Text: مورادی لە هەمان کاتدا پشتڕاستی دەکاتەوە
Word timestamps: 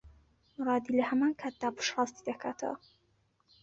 مورادی 0.55 0.95
لە 0.97 1.03
هەمان 1.09 1.33
کاتدا 1.41 1.69
پشتڕاستی 1.77 2.25
دەکاتەوە 2.29 2.77